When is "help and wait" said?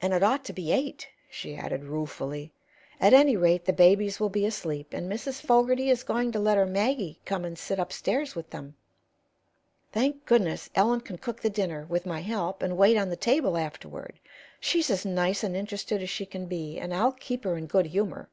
12.22-12.96